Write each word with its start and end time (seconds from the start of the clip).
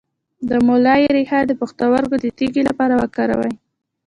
د 0.49 0.51
مولی 0.67 1.01
ریښه 1.15 1.39
د 1.45 1.51
پښتورګو 1.61 2.15
د 2.21 2.25
تیږې 2.37 2.61
لپاره 2.69 2.93
وکاروئ 3.01 3.53